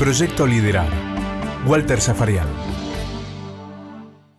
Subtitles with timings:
[0.00, 0.88] Proyecto Liderar.
[1.66, 2.46] Walter Zafarian.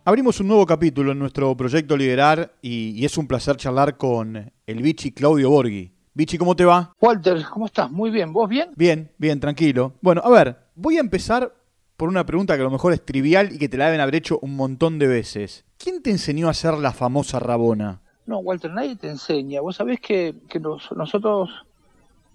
[0.04, 4.52] Abrimos un nuevo capítulo en nuestro proyecto Liderar y, y es un placer charlar con
[4.66, 5.92] el bichi Claudio Borghi.
[6.14, 6.92] Bichi, ¿cómo te va?
[7.00, 7.88] Walter, ¿cómo estás?
[7.92, 8.32] Muy bien.
[8.32, 8.70] ¿Vos bien?
[8.74, 9.94] Bien, bien, tranquilo.
[10.02, 11.54] Bueno, a ver, voy a empezar
[11.96, 14.16] por una pregunta que a lo mejor es trivial y que te la deben haber
[14.16, 15.64] hecho un montón de veces.
[15.78, 18.02] ¿Quién te enseñó a hacer la famosa Rabona?
[18.26, 19.60] No, Walter, nadie te enseña.
[19.60, 21.48] Vos sabés que, que nos- nosotros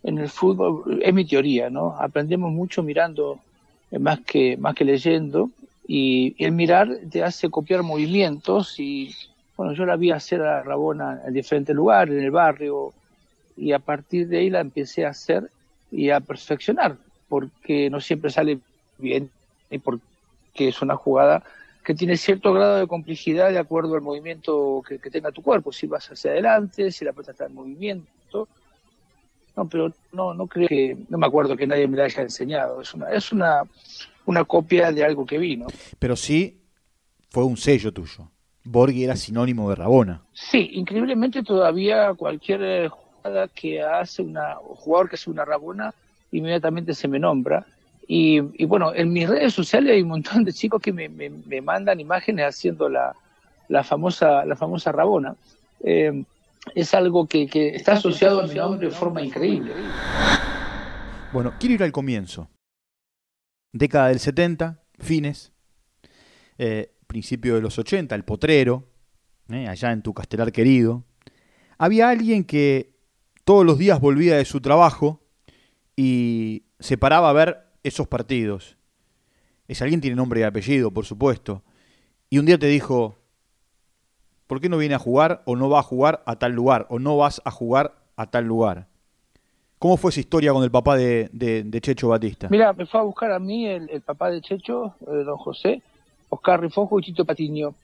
[0.04, 1.96] en el fútbol, es mi teoría, ¿no?
[2.00, 3.40] Aprendemos mucho mirando
[3.92, 5.50] eh, más que, más que leyendo
[5.88, 9.16] y, el mirar te hace copiar movimientos y,
[9.56, 12.94] bueno, yo la vi hacer a Rabona en diferentes lugares, en el barrio,
[13.56, 15.50] y a partir de ahí la empecé a hacer
[15.92, 18.60] y a perfeccionar, porque no siempre sale
[18.98, 19.32] bien
[19.70, 20.02] y porque
[20.58, 21.44] es una jugada
[21.84, 25.72] que tiene cierto grado de complejidad de acuerdo al movimiento que, que tenga tu cuerpo,
[25.72, 28.50] si vas hacia adelante, si la pelota está en movimiento.
[29.58, 32.80] No, pero no, no creo que, no me acuerdo que nadie me la haya enseñado.
[32.80, 33.64] Es una, es una,
[34.28, 35.66] una copia de algo que vi, ¿no?
[35.98, 36.62] Pero sí
[37.32, 38.30] fue un sello tuyo.
[38.64, 40.22] Borghi era sinónimo de Rabona.
[40.32, 45.92] Sí, increíblemente todavía cualquier eh, jugada que hace una, o jugador que hace una rabona,
[46.32, 47.66] inmediatamente se me nombra.
[48.08, 51.30] Y, y bueno, en mis redes sociales hay un montón de chicos que me, me-
[51.32, 53.16] me mandan imágenes haciendo la,
[53.70, 55.36] la famosa, la famosa rabona.
[55.84, 56.24] Eh,
[56.76, 59.74] es algo que, que está asociado a mi nombre de forma increíble.
[61.34, 62.50] Bueno, quiero ir al comienzo.
[63.74, 65.52] Década del 70, fines.
[66.58, 68.90] eh, principio de los 80, el potrero,
[69.50, 71.06] eh, allá en tu castelar querido.
[71.78, 72.96] Había alguien que
[73.46, 75.22] todos los días volvía de su trabajo
[75.96, 78.78] y se paraba a ver esos partidos.
[79.68, 81.64] Ese alguien tiene nombre y apellido, por supuesto.
[82.30, 83.18] Y un día te dijo,
[84.48, 87.00] ¿por qué no viene a jugar o no va a jugar a tal lugar o
[87.00, 88.88] no vas a jugar a tal lugar?
[89.78, 92.48] ¿Cómo fue esa historia con el papá de, Checho Batista?
[92.50, 95.84] Mira, me fue a buscar a mí el, papá de Checho, eh, don José,
[96.30, 97.76] Oscar Rifojo y Tito Patiño.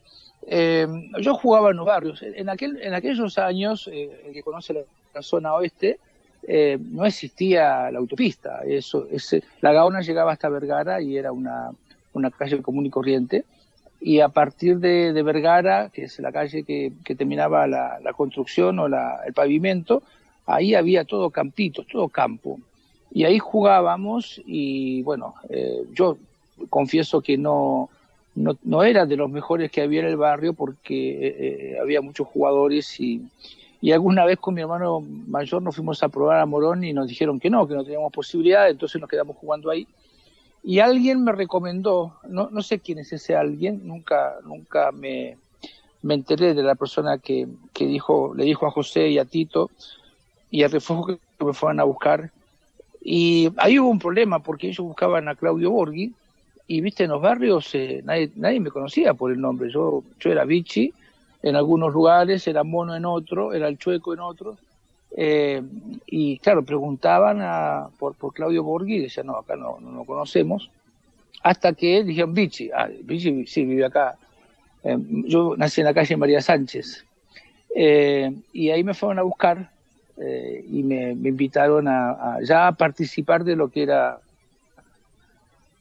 [0.48, 0.88] Eh,
[1.20, 2.24] yo jugaba en los barrios.
[2.24, 4.74] En, aquel, en aquellos años, eh, el que conoce
[5.14, 6.00] la, zona oeste,
[6.48, 8.62] eh, no existía la autopista.
[8.66, 11.72] Eso, ese- la Gaona llegaba hasta Vergara y era una
[12.36, 13.46] calle común y corriente.
[14.06, 18.14] Y a partir de, de Vergara, que es la calle que, que terminaba la, la
[18.14, 20.04] construcción o la- el pavimento,
[20.46, 22.60] ahí había todo campitos, todo campo
[23.12, 26.18] y ahí jugábamos y bueno, eh, yo
[26.70, 27.90] confieso que no,
[28.36, 31.28] no, no era de los mejores que había en el barrio porque
[31.76, 33.22] eh, había muchos jugadores y,
[33.82, 37.08] y alguna vez con mi hermano mayor nos fuimos a probar a Morón y nos
[37.08, 39.88] dijeron que no, que no teníamos posibilidad, entonces nos quedamos jugando ahí.
[40.64, 45.38] Y alguien me recomendó, no, no sé quién es ese alguien, nunca, nunca me,
[46.02, 49.70] me enteré de la persona que, que dijo, le dijo a José y a Tito
[50.50, 52.32] y a Refugio que me fueron a buscar
[53.04, 56.14] y ahí hubo un problema porque ellos buscaban a Claudio Borghi
[56.68, 59.70] y viste en los barrios eh, nadie, nadie me conocía por el nombre.
[59.70, 60.94] Yo, yo era Vichy
[61.42, 64.58] en algunos lugares, era Mono en otro, era el Chueco en otros.
[65.16, 65.62] Eh,
[66.08, 70.06] y claro, preguntaban a, por, por Claudio Borghi y decían, no, acá no, no lo
[70.06, 70.72] conocemos.
[71.44, 72.90] Hasta que dijeron Vichy, ah,
[73.46, 74.16] sí vive acá.
[74.84, 77.06] Eh, yo nací en la calle María Sánchez.
[77.76, 79.72] Eh, y ahí me fueron a buscar
[80.18, 84.20] eh, y me, invitaron a, a ya a participar de lo que era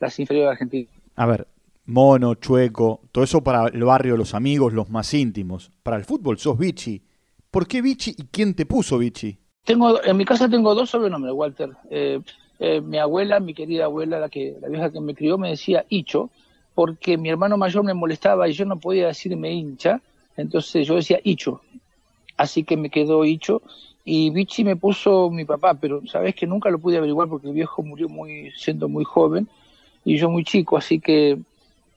[0.01, 0.91] las inferiores de Argentina.
[1.17, 1.47] A ver,
[1.87, 5.71] mono, chueco, todo eso para el barrio, los amigos, los más íntimos.
[5.83, 7.03] Para el fútbol sos Vichy.
[7.53, 9.37] ¿Por qué Vichy y quién te puso Vichy?
[9.65, 11.71] Tengo, en mi casa tengo dos sobrenombres, Walter.
[11.91, 12.19] Eh,
[12.59, 15.85] eh, mi abuela, mi querida abuela, la que la vieja que me crió, me decía
[15.91, 16.31] Icho,
[16.75, 20.01] porque mi hermano mayor me molestaba y yo no podía decirme hincha,
[20.39, 21.61] entonces yo decía Icho.
[22.39, 23.61] Así que me quedó Icho.
[24.03, 27.55] Y Vichy me puso mi papá, pero sabes que nunca lo pude averiguar porque el
[27.55, 29.47] viejo murió muy siendo muy joven
[30.07, 31.39] y yo muy chico, así que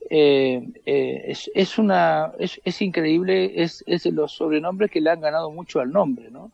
[0.09, 5.21] eh, eh, es, es una es, es increíble, es, es los sobrenombres que le han
[5.21, 6.51] ganado mucho al nombre, ¿no?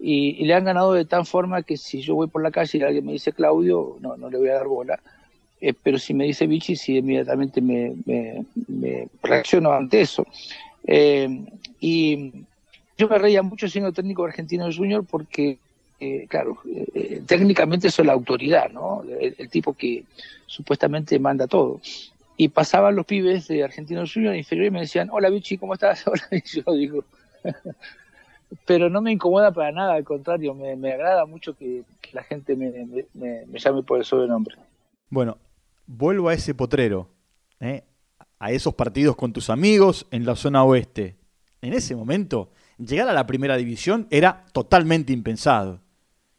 [0.00, 2.82] Y, le han ganado de tal forma que si yo voy por la calle y
[2.82, 5.00] alguien me dice Claudio, no, no le voy a dar bola.
[5.60, 10.24] Eh, pero si me dice Vichy, sí, inmediatamente me, me, me reacciono ante eso.
[10.86, 11.44] Eh,
[11.80, 12.32] y
[12.96, 15.58] yo me reía mucho siendo técnico argentino junior porque,
[16.28, 16.58] claro,
[17.26, 19.02] técnicamente soy la autoridad, ¿no?
[19.02, 20.04] El, el, tipo que
[20.46, 21.80] supuestamente manda todo.
[22.40, 26.06] Y pasaban los pibes de Argentino Junior inferior y me decían, hola Vichy, ¿cómo estás?
[26.06, 27.04] Hola, y yo digo,
[28.64, 32.54] pero no me incomoda para nada, al contrario, me, agrada mucho que, que la gente
[32.54, 32.70] me,
[33.12, 34.54] me, me, llame por el sobrenombre.
[35.10, 35.36] Bueno,
[35.86, 37.08] vuelvo a ese potrero,
[37.58, 37.82] ¿eh?
[38.38, 41.16] a esos partidos con tus amigos en la zona oeste.
[41.60, 45.80] En ese momento, llegar a la primera división era totalmente impensado.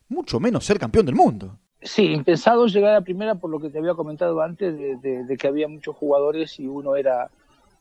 [0.07, 1.58] Mucho menos ser campeón del mundo.
[1.81, 5.67] Sí, impensado llegar a primera por lo que te había comentado antes, de, que había
[5.67, 7.29] muchos jugadores y uno era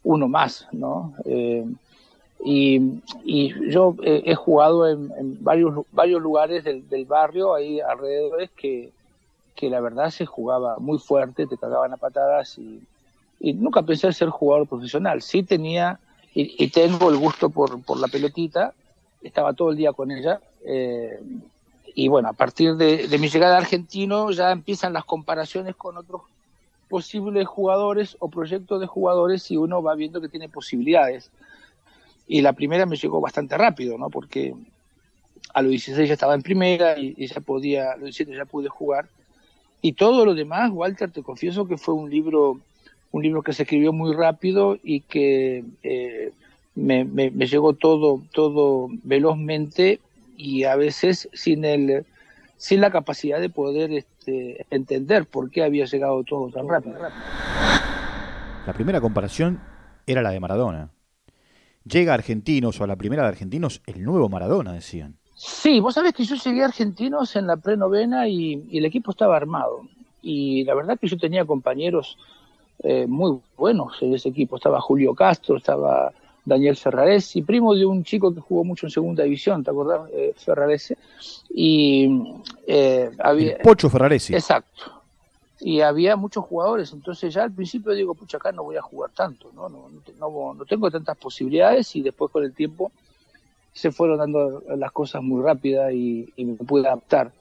[0.05, 1.15] uno más, ¿no?
[1.25, 1.67] Eh,
[2.45, 8.93] y, yo he jugado en, varios, varios lugares del, barrio, ahí alrededor, que,
[9.57, 12.81] que la verdad se jugaba muy fuerte, te cagaban a patadas y,
[13.41, 15.23] nunca pensé en ser jugador profesional.
[15.23, 15.99] Sí tenía
[16.33, 18.73] y, tengo el gusto por, por, la pelotita,
[19.23, 20.41] estaba todo el día con ella.
[20.65, 21.21] Eh,
[21.95, 26.23] y bueno, a partir de, mi llegada a Argentino ya empiezan las comparaciones con otros
[26.89, 31.31] posibles jugadores o proyectos de jugadores y uno va viendo que tiene posibilidades.
[32.27, 34.11] Y la primera me llegó bastante rápido, ¿no?
[34.11, 34.55] Porque
[35.55, 38.69] a los 16 ya estaba en primera y, ya podía, a los 17 ya pude
[38.69, 39.09] jugar.
[39.81, 42.61] Y todo lo demás, Walter, te confieso que fue un libro,
[43.13, 46.33] un libro que se escribió muy rápido y que eh,
[46.75, 50.01] me, me, me, llegó todo, todo velozmente
[50.39, 52.07] y a veces sin el
[52.57, 56.99] sin la capacidad de poder este, entender por qué había llegado todo tan rápido.
[58.67, 59.61] La primera comparación
[60.07, 60.91] era la de Maradona.
[61.85, 65.19] Llega a Argentinos o a la primera de Argentinos el nuevo Maradona, decían.
[65.37, 69.13] Sí, vos sabés que yo llegué a Argentinos en la prenovena y, y el equipo
[69.13, 69.83] estaba armado.
[70.21, 72.19] Y la verdad que yo tenía compañeros
[72.81, 74.57] eh, muy buenos en ese equipo.
[74.57, 76.13] Estaba Julio Castro, estaba
[76.49, 80.09] Daniel Ferraresi, primo de un chico que jugó mucho en segunda división, ¿te acordás?
[80.13, 80.95] Eh, Ferraresi.
[81.51, 82.11] Y
[82.67, 83.59] eh, había.
[83.59, 84.35] Pocho Ferraresi.
[84.35, 85.03] Exacto.
[85.61, 89.11] Y había muchos jugadores, entonces ya al principio digo, pucha, acá no voy a jugar
[89.11, 89.69] tanto, ¿no?
[89.69, 92.93] No, no, no tengo tantas posibilidades y después con el tiempo
[93.73, 97.33] se fueron dando las cosas muy rápidas y, me pude adaptar.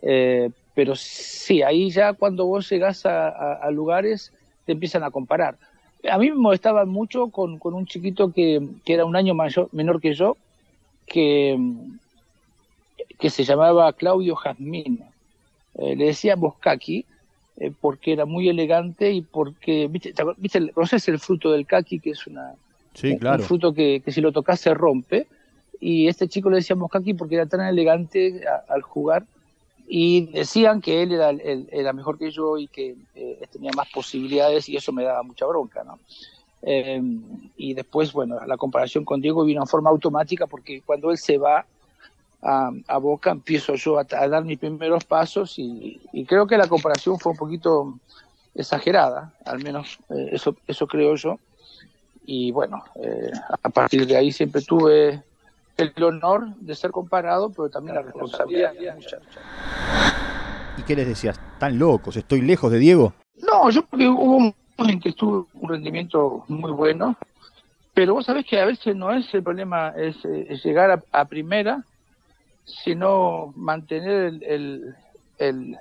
[0.00, 4.32] Eh, pero sí, ahí ya cuando vos llegás a lugares
[4.64, 5.56] te empiezan a comparar
[6.10, 10.14] a mí me molestaba mucho con, un chiquito que, era un año mayor, menor que
[10.14, 10.36] yo,
[11.06, 11.58] que,
[13.18, 15.04] que se llamaba Claudio Jazmín.
[15.76, 17.04] Eh, le decía Boscaki
[17.56, 22.10] eh, porque era muy elegante y porque, ¿viste, ¿viste conoces el fruto del kaki, que
[22.10, 22.54] es una,
[23.02, 25.26] un fruto que, si lo tocas se rompe?
[25.80, 29.24] Y este chico le decía Boscaki porque era tan elegante al jugar
[29.86, 34.68] y decían que él era, era mejor que yo y que eh, tenía más posibilidades
[34.68, 35.98] y eso me daba mucha bronca, ¿no?
[36.62, 37.02] Eh,
[37.58, 41.36] y después, bueno, la comparación con Diego vino en forma automática porque cuando él se
[41.36, 41.66] va
[42.40, 47.32] a, Boca empiezo yo a, dar mis primeros pasos y, creo que la comparación fue
[47.32, 47.98] un poquito
[48.54, 51.38] exagerada, al menos eh, eso, eso creo yo.
[52.26, 52.82] Y bueno,
[53.62, 55.22] a partir de ahí siempre tuve
[55.76, 58.72] el honor de ser comparado, pero también la responsabilidad.
[60.76, 61.40] ¿Y qué les decías?
[61.58, 62.16] ¿Tan locos?
[62.16, 63.14] ¿Estoy lejos de Diego?
[63.42, 67.16] No, yo porque hubo un momento en que tuve un rendimiento muy bueno,
[67.92, 70.16] pero vos sabés que a veces no es el problema es,
[70.64, 71.84] llegar a, primera,
[72.64, 74.94] sino mantener el,
[75.38, 75.76] el,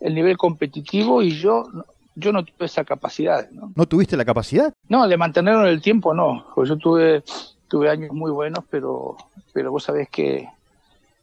[0.00, 1.66] el, nivel competitivo y yo
[2.14, 3.50] yo no tuve esa capacidad.
[3.50, 3.72] ¿no?
[3.74, 4.72] ¿No tuviste la capacidad?
[4.88, 6.44] No, de mantenerlo en el tiempo no.
[6.62, 7.22] Yo tuve
[7.72, 9.16] tuve años muy buenos, pero,
[9.54, 10.46] pero vos sabés que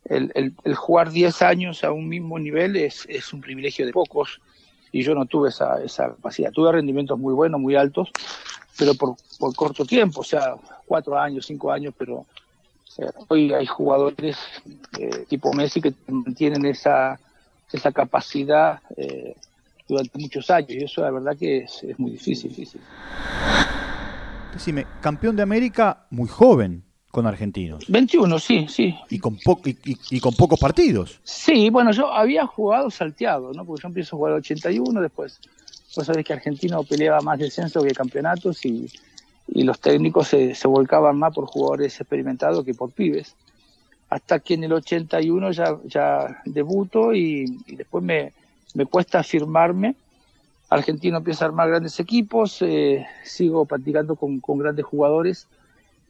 [0.06, 4.42] el, el, jugar 10 años a un mismo nivel es, es, un privilegio de pocos
[4.92, 6.52] y yo no tuve esa, esa capacidad.
[6.52, 8.10] Tuve rendimientos muy buenos, muy altos,
[8.80, 10.56] pero por, por corto tiempo, o sea,
[10.88, 12.26] cuatro años, cinco años, pero
[13.28, 14.36] hoy hay jugadores
[14.98, 17.20] eh, tipo Messi que mantienen esa,
[17.72, 19.36] esa capacidad eh,
[19.88, 22.50] durante muchos años y eso la verdad que es, es muy difícil.
[22.50, 22.82] difícil.
[24.54, 27.86] Decime, campeón de América muy joven con argentinos.
[27.88, 28.96] 21, sí, sí.
[29.10, 29.38] Y con,
[30.12, 31.20] y, con pocos partidos.
[31.24, 33.66] Sí, bueno, yo había jugado salteado, ¿no?
[33.66, 35.40] Porque yo empiezo a jugar el 81, después
[35.96, 38.90] vos sabés que Argentino peleaba más descenso que campeonatos y,
[39.52, 43.36] los técnicos se, volcaban más por jugadores experimentados que por pibes.
[44.10, 48.34] Hasta que en el 81 ya, ya debuto y, después me,
[48.76, 49.96] me cuesta firmarme
[50.70, 55.48] Argentino empieza a armar grandes equipos, eh, sigo practicando con, grandes jugadores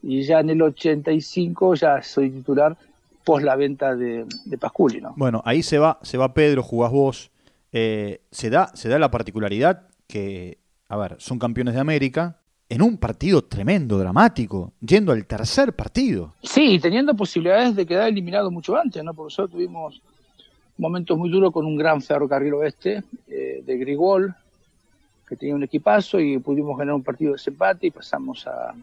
[0.03, 2.77] y ya en el 85 ya soy titular
[3.23, 5.01] pos la venta de, de Pasculi.
[5.01, 5.13] ¿no?
[5.15, 7.31] Bueno, ahí se va, se va Pedro, jugás vos.
[7.71, 12.81] Eh, se, da, se da la particularidad que, a ver, son campeones de América en
[12.81, 16.33] un partido tremendo, dramático, yendo al tercer partido.
[16.43, 19.13] Sí, teniendo posibilidades de quedar eliminado mucho antes, ¿no?
[19.13, 20.01] Por eso tuvimos
[20.77, 24.35] momentos muy duros con un gran ferrocarril oeste eh, de Grigol,
[25.29, 28.73] que tenía un equipazo y pudimos ganar un partido de desempate y pasamos a,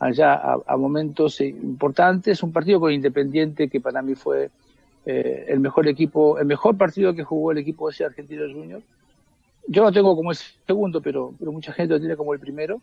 [0.00, 0.34] allá
[0.66, 2.42] a, momentos importantes.
[2.42, 4.50] Un partido con Independiente que para mí fue
[5.06, 8.82] eh, el mejor equipo, el mejor partido que jugó el equipo de ese Argentino Junior.
[9.68, 12.80] Yo lo tengo como el segundo, pero, mucha gente lo tiene como el primero.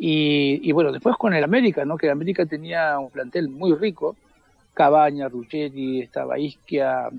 [0.00, 1.96] Y, bueno, después con el América, ¿no?
[1.96, 4.16] que el América tenía un plantel muy rico.
[4.72, 7.10] Cabaña, Ruggeri, estaba Isquia,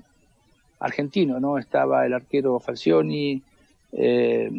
[0.78, 1.58] argentino, ¿no?
[1.58, 3.42] Estaba el arquero Falcioni,
[3.92, 4.50] eh,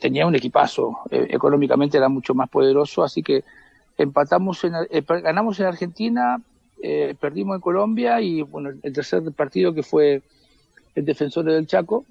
[0.00, 3.42] tenía un equipazo, eh, económicamente era mucho más poderoso, así que
[3.96, 6.40] empatamos, en, eh, ganamos en Argentina,
[7.18, 10.22] perdimos en Colombia y bueno, el tercer partido que fue
[10.94, 12.04] el defensor del Chaco,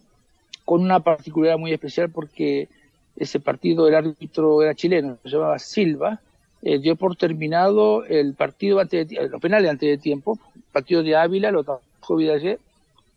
[0.66, 2.68] con una particularidad muy especial porque
[3.16, 6.20] ese partido el árbitro era chileno, se llamaba Silva,
[6.62, 10.40] dio por terminado el partido antes de, los penales antes de tiempo,
[10.74, 12.60] partido de Ávila, lo trajo Vidal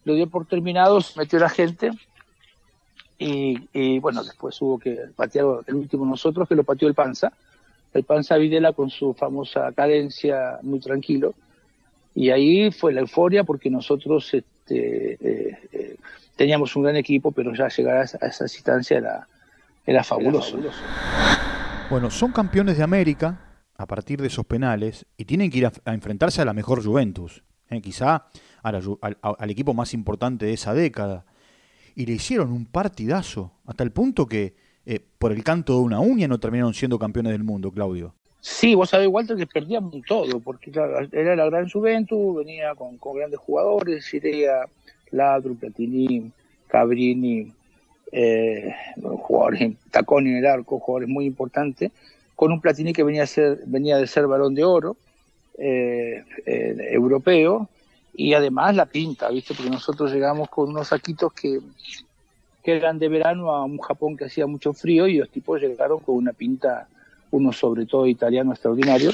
[0.05, 1.90] lo dio por terminado, se metió la gente
[3.19, 7.33] y, bueno, después hubo que patear el último nosotros, que lo pateó el Panza,
[7.93, 11.35] el Panza Videla con su famosa cadencia muy tranquilo.
[12.15, 15.97] Y ahí fue la euforia porque nosotros este, eh, eh,
[16.37, 19.27] teníamos un gran equipo, pero ya llegar a esa, instancia era,
[19.85, 20.59] era fabuloso.
[21.91, 23.41] Bueno, son campeones de América
[23.77, 27.43] a partir de esos penales y tienen que ir a, enfrentarse a la mejor Juventus,
[27.71, 27.81] ¿eh?
[27.81, 28.27] quizá
[28.63, 31.25] al equipo más importante de esa década
[31.99, 34.55] y le hicieron un partidazo, hasta el punto que
[34.87, 38.14] eh, por el canto de una uña no terminaron siendo campeones del mundo, Claudio.
[38.40, 43.40] Sí, vos sabés, Walter, que perdían todo, porque era la gran Juventus, venía con, grandes
[43.40, 44.67] jugadores, Sirea,
[45.11, 46.31] Ladru, Platini,
[46.69, 47.52] Cabrini,
[48.12, 51.90] eh, jugadores, Tacón en el arco, jugadores muy importantes,
[52.37, 54.97] con un Platini que venía, a ser, venía de ser balón de oro,
[55.59, 57.69] eh, europeo,
[58.19, 59.55] y además la pinta, ¿viste?
[59.55, 61.61] Porque nosotros llegamos con unos saquitos que,
[62.65, 66.01] que eran de verano a un Japón que hacía mucho frío y los tipos llegaron
[66.01, 66.89] con una pinta,
[67.31, 69.13] uno sobre todo italiano extraordinario.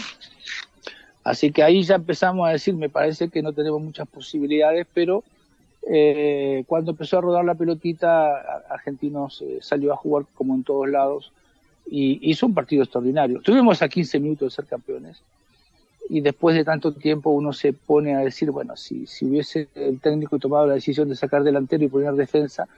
[1.23, 5.23] Así que ahí ya empezamos a decir, me parece que no tenemos muchas posibilidades, pero
[5.87, 11.31] eh, cuando empezó a rodar la pelotita, Argentinos salió a jugar como en todos lados
[11.91, 13.43] y hizo un partido extraordinario.
[13.43, 15.21] Tuvimos a 15 minutos de ser campeones
[16.09, 20.01] y después de tanto tiempo uno se pone a decir, bueno, si, si hubiese el
[20.01, 22.69] técnico tomado la decisión de sacar delantero y poner defensa,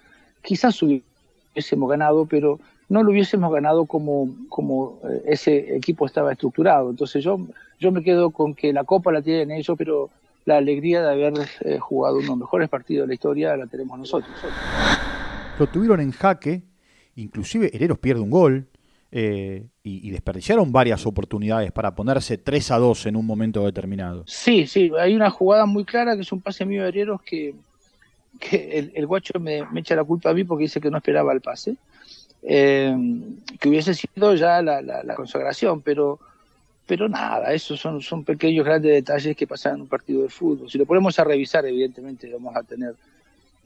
[0.43, 6.91] quizás hubiésemos ganado, pero no lo hubiésemos ganado como, como eh, ese equipo estaba estructurado.
[6.91, 7.41] Entonces yo,
[7.81, 10.11] yo me quedo con que la copa la tienen ellos, pero
[10.45, 13.67] la alegría de haber eh, jugado uno de los mejores partidos de la historia la
[13.67, 14.31] tenemos nosotros.
[15.59, 16.63] Lo tuvieron en jaque,
[17.17, 18.69] inclusive Hereros pierde un gol,
[19.13, 24.25] eh, y, desperdiciaron varias oportunidades para ponerse 3 a 2 en un momento determinado.
[24.27, 27.55] Sí, sí, hay una jugada muy clara que es un pase mío de Herreros que,
[28.51, 31.77] el, guacho me, echa la culpa a mí porque dice que no esperaba el pase,
[32.43, 32.97] eh,
[33.61, 36.19] que hubiese sido ya la, la, consagración, pero
[36.87, 40.71] pero nada, esos son, son pequeños grandes detalles que pasan en un partido de fútbol.
[40.71, 42.95] Si lo ponemos a revisar, evidentemente vamos a tener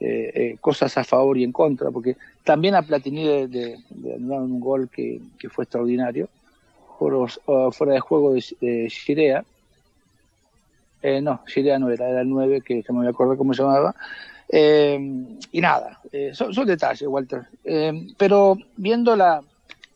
[0.03, 3.79] eh, eh, cosas a favor y en contra, porque también a Platini de, de,
[4.17, 6.31] un gol que, fue extraordinario,
[6.99, 9.45] fuera de juego de, de
[11.03, 13.95] eh, no, Shirea no era, era el 9, que, no me acuerdo cómo se llamaba.
[14.51, 16.01] y nada,
[16.33, 17.43] son, detalles, Walter.
[18.17, 19.43] pero viendo, la,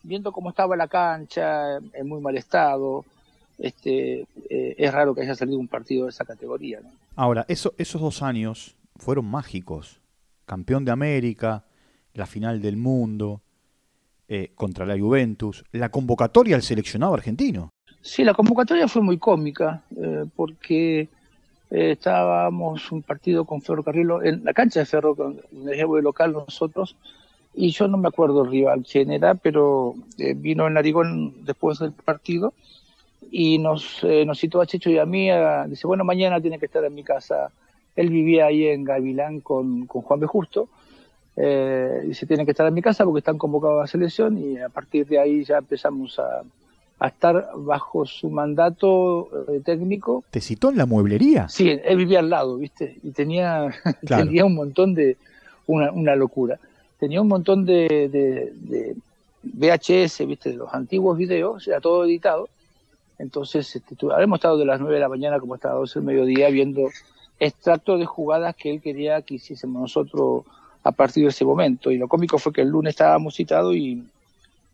[0.02, 3.06] viendo cómo estaba la cancha, en muy mal estado,
[3.58, 6.80] este, es raro que haya salido un partido de esa categoría.
[7.16, 10.00] Ahora, eso, esos dos años fueron mágicos.
[10.46, 11.64] Campeón de América,
[12.14, 13.42] la final del mundo
[14.28, 17.70] eh, contra la Juventus, la convocatoria al seleccionado argentino.
[18.00, 21.00] Sí, la convocatoria fue muy cómica, eh, porque
[21.70, 26.32] eh, estábamos un partido con Ferrocarril en la cancha de Ferro, donde llevo de local
[26.32, 26.96] nosotros,
[27.54, 29.94] y yo no me acuerdo el rival quién era, pero
[30.36, 32.52] vino en Narigón después del partido
[33.30, 35.28] y nos, nos citó a Checho y a mí,
[35.68, 37.52] dice, bueno, mañana tiene que estar en mi casa
[37.96, 40.26] él vivía ahí en Gavilán con, Juan B.
[40.26, 40.68] Justo.
[41.36, 44.38] Eh, y se tiene que estar en mi casa porque están convocados a la selección
[44.38, 46.42] y a partir de ahí ya empezamos a,
[47.04, 50.24] estar bajo su mandato eh, técnico.
[50.30, 51.48] ¿Te citó en la mueblería?
[51.48, 52.98] Sí, él vivía al lado, ¿viste?
[53.02, 53.74] Y tenía,
[54.06, 55.18] tenía un montón de,
[55.66, 56.58] una, una locura,
[56.98, 58.96] tenía un montón de, de,
[59.42, 60.50] VHS, ¿viste?
[60.50, 62.48] De los antiguos videos, ya todo editado.
[63.18, 66.06] Entonces, este, habremos estado de las 9 de la mañana como hasta las 12 del
[66.06, 66.88] mediodía viendo
[67.44, 70.44] extracto de jugadas que él quería que hiciésemos nosotros
[70.82, 71.90] a partir de ese momento.
[71.90, 74.04] Y lo cómico fue que el lunes estábamos citados y,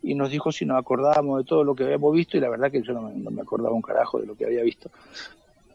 [0.02, 2.70] y nos dijo si nos acordábamos de todo lo que habíamos visto y la verdad
[2.70, 4.90] que yo no me, acordaba un carajo de lo que había visto.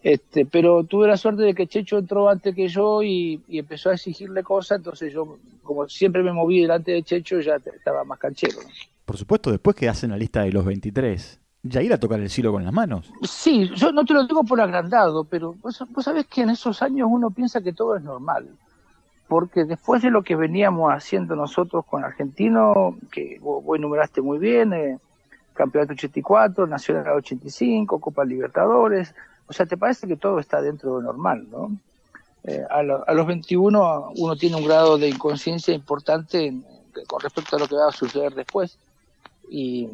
[0.04, 3.90] Este, pero tuve la suerte de que Checho entró antes que yo y, y, empezó
[3.90, 8.20] a exigirle cosas, entonces yo, como siempre me moví delante de Checho, ya estaba más
[8.20, 8.60] canchero.
[9.04, 12.30] Por supuesto, después que hacen la lista de los 23, ya ir a tocar el
[12.30, 13.12] cielo con las manos.
[13.24, 17.08] Sí, yo no te lo digo por agrandado, pero vos, sabés que en esos años
[17.12, 18.48] uno piensa que todo es normal.
[19.28, 24.74] Porque después de lo que veníamos haciendo nosotros con Argentino, que vos, enumeraste muy bien,
[24.74, 25.00] eh,
[25.54, 29.16] Campeonato 84, Nacional 85, Copa Libertadores,
[29.48, 31.72] o sea, te parece que todo está dentro de lo normal, ¿no?
[32.48, 36.54] eh, a, los 21 uno tiene un grado de inconsciencia importante
[37.08, 38.78] con respecto a lo que va a suceder después.
[39.50, 39.90] Y,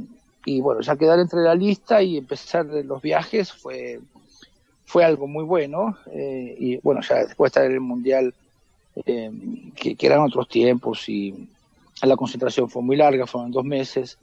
[0.62, 4.00] bueno, ya quedar entre la lista y empezar los viajes fue,
[4.86, 5.98] fue algo muy bueno.
[6.12, 8.34] Eh, y bueno, ya después de estar en el Mundial,
[9.06, 9.32] eh,
[9.76, 11.48] que, eran otros tiempos y
[12.02, 14.18] la concentración fue muy larga, fueron dos meses.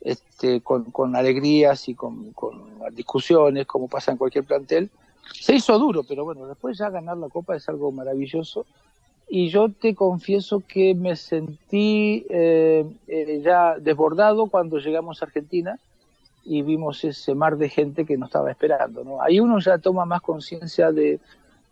[0.00, 4.90] Este, con, con alegrías y con, con discusiones, como pasa en cualquier plantel,
[5.32, 8.66] se hizo duro, pero bueno, después ya ganar la copa es algo maravilloso.
[9.28, 15.78] Y yo te confieso que me sentí eh, eh, ya desbordado cuando llegamos a Argentina
[16.44, 19.04] y vimos ese mar de gente que nos estaba esperando.
[19.04, 19.22] ¿no?
[19.22, 21.20] Ahí uno ya toma más conciencia de,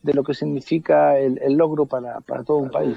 [0.03, 2.97] de, lo que significa el, logro para, para, todo un país.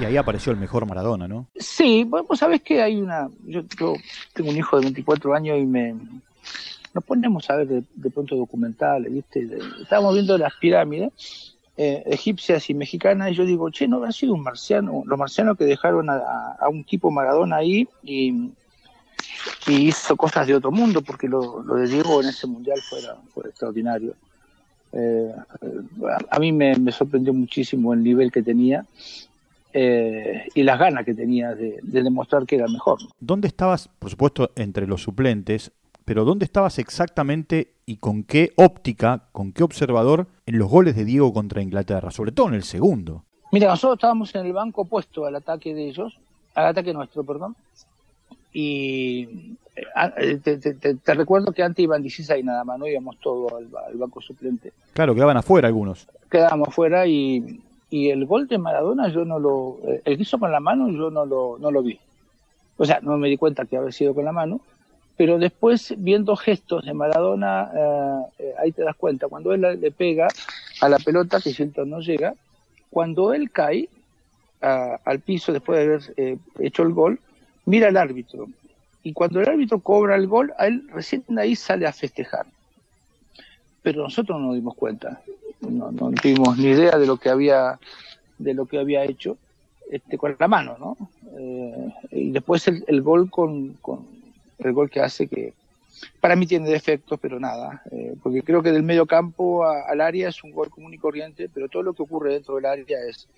[0.00, 1.46] Y ahí apareció el mejor Maradona, ¿no?
[1.54, 3.28] Sí, vos sabés que hay una...
[3.44, 3.94] Yo, yo
[4.32, 5.94] tengo un hijo de 24 años y me,
[6.94, 9.48] nos ponemos a ver de, pronto documentales, ¿viste?
[9.80, 11.12] Estábamos viendo las pirámides
[11.76, 15.56] eh, egipcias y mexicanas y yo digo, che, no habrá sido un marciano, los marcianos
[15.56, 18.52] que dejaron a, un tipo Maradona ahí y,
[19.68, 22.78] hizo cosas de otro mundo, porque lo, de Diego en ese mundial
[23.32, 24.14] fue, extraordinario.
[24.92, 25.32] Eh,
[26.28, 28.84] a, mí me, sorprendió muchísimo el nivel que tenía
[29.72, 32.98] eh, y las ganas que tenía de, demostrar que era mejor.
[33.18, 35.72] ¿Dónde estabas, por supuesto, entre los suplentes?
[36.12, 41.06] Pero ¿dónde estabas exactamente y con qué óptica, con qué observador en los goles de
[41.06, 43.24] Diego contra Inglaterra, sobre todo en el segundo?
[43.50, 46.18] Mira, nosotros estábamos en el banco opuesto al ataque de ellos,
[46.54, 47.56] al ataque nuestro, perdón,
[48.52, 53.96] y eh, eh, te, recuerdo que antes iban 16 nada más, no íbamos todos al,
[53.96, 54.74] banco suplente.
[54.92, 56.06] Claro, quedaban afuera algunos.
[56.30, 60.38] Quedábamos afuera y, y el gol de Maradona yo no lo, eh, el que hizo
[60.38, 61.98] con la mano yo no lo, no lo vi.
[62.76, 64.60] O sea, no me di cuenta que había sido con la mano,
[65.16, 69.90] pero después viendo gestos de Maradona, eh, eh, ahí te das cuenta, cuando él le
[69.90, 70.28] pega
[70.80, 72.34] a la pelota, que Shelton no llega,
[72.90, 73.88] cuando él cae
[74.60, 77.18] al piso después de haber eh, hecho el gol,
[77.66, 78.48] mira al árbitro.
[79.02, 82.46] Y cuando el árbitro cobra el gol, a él recién ahí sale a festejar.
[83.82, 85.20] Pero nosotros no nos dimos cuenta,
[85.60, 87.80] no, no tuvimos ni idea de lo que había,
[88.38, 89.36] de lo que había hecho
[89.90, 90.96] este, con la mano, ¿no?
[92.12, 93.76] y después el, gol con
[94.58, 95.52] el gol que hace que
[96.20, 100.28] para mí tiene defectos, pero nada, eh, porque creo que del medio campo al área
[100.28, 103.28] es un gol común y corriente, pero todo lo que ocurre dentro del área es,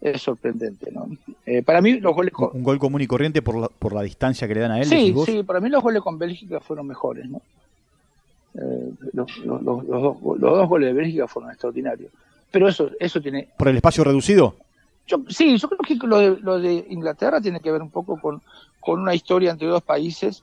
[0.00, 1.08] es sorprendente, ¿no?
[1.46, 2.32] Eh, para mí los goles...
[2.52, 4.86] Un gol común y corriente por la, por la distancia que le dan a él.
[4.86, 7.40] Sí, sí, para mí los goles con Bélgica fueron mejores, ¿no?
[8.54, 12.10] Eh, los, los, los, dos, los, dos, goles de Bélgica fueron extraordinarios.
[12.50, 13.48] Pero eso, eso tiene...
[13.56, 14.56] ¿Por el espacio reducido?
[15.06, 18.20] Yo, sí, yo creo que lo de, lo de Inglaterra tiene que ver un poco
[18.20, 18.42] con,
[18.80, 20.42] con una historia entre dos países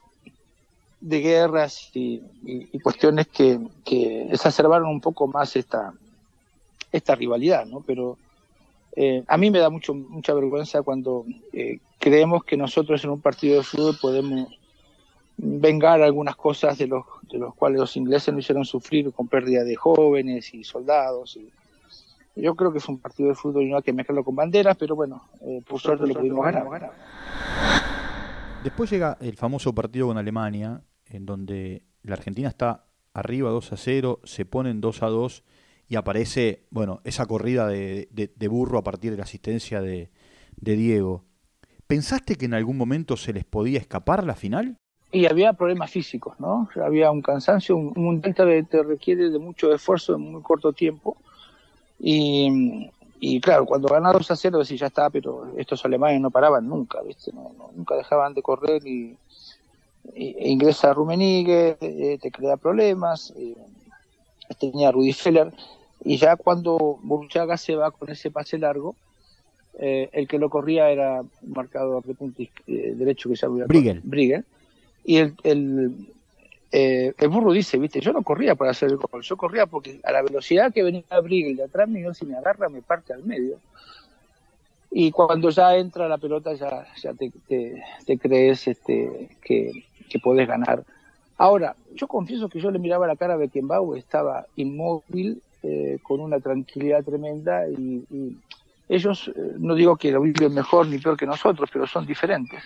[1.00, 2.20] de guerras y,
[2.82, 3.58] cuestiones que,
[4.30, 5.92] exacerbaron un poco más esta,
[6.92, 7.80] esta rivalidad, ¿no?
[7.80, 8.18] Pero
[8.96, 13.20] eh, a mí me da mucho, mucha vergüenza cuando eh, creemos que nosotros en un
[13.20, 14.48] partido de fútbol podemos
[15.36, 19.62] vengar algunas cosas de los, de los cuales los ingleses nos hicieron sufrir con pérdida
[19.62, 21.36] de jóvenes y soldados.
[21.36, 21.48] Y,
[22.34, 24.76] yo creo que es un partido de fútbol y no hay que mezclarlo con banderas,
[24.76, 26.92] pero bueno, eh, por suerte lo pudimos ganar.
[28.62, 33.76] Después llega el famoso partido con Alemania, en donde la Argentina está arriba 2 a
[33.76, 35.44] 0, se ponen 2 a 2
[35.88, 38.08] y aparece, bueno, esa corrida de,
[38.48, 40.10] burro a partir de la asistencia de,
[40.56, 41.24] Diego.
[41.86, 44.76] ¿Pensaste que en algún momento se les podía escapar la final?
[45.10, 46.68] Y había problemas físicos, ¿no?
[46.84, 50.74] Había un cansancio, un, un delta que te requiere de mucho esfuerzo en muy corto
[50.74, 51.16] tiempo.
[51.98, 52.90] Y,
[53.20, 56.68] y claro, cuando ganas 2 a 0, decís, ya está, pero estos alemanes no paraban
[56.68, 57.32] nunca, ¿viste?
[57.32, 59.16] No, nunca dejaban de correr y,
[60.14, 63.54] ingresa Rumenigue, eh, te crea problemas, eh,
[64.58, 65.52] tenía Rudy Feller,
[66.04, 68.96] y ya cuando Burchaga se va con ese pase largo,
[69.78, 74.44] eh, el que lo corría era un marcador de punto derecho que se llama Brigel.
[75.04, 76.06] y el, el,
[76.72, 80.12] el, burro dice, viste, yo no corría para hacer el gol, yo corría porque a
[80.12, 83.58] la velocidad que venía Brigel de atrás mío, si me agarra me parte al medio.
[84.90, 87.30] Y cuando ya entra la pelota ya, ya te,
[88.06, 90.84] te crees este, que, que podés ganar.
[91.36, 96.20] Ahora, yo confieso que yo le miraba la cara a Beckenbauer, estaba inmóvil, eh, con
[96.20, 98.36] una tranquilidad tremenda y,
[98.88, 102.62] ellos, eh, no digo que lo viven mejor ni peor que nosotros, pero son diferentes.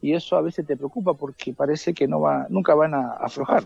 [0.00, 3.64] Y eso a veces te preocupa porque parece que no va, nunca van a aflojar.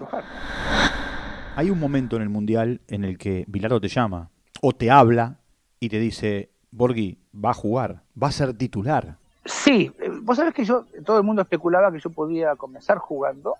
[1.56, 4.30] Hay un momento en el Mundial en el que Bilardo te llama
[4.62, 5.40] o te habla
[5.78, 9.16] y te dice, Borghi, va a jugar, va a ser titular.
[9.44, 13.54] Sí, eh, vos sabés que yo, todo el mundo especulaba que yo podía comenzar jugando